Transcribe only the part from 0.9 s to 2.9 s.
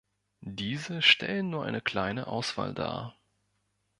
stellen nur eine kleine Auswahl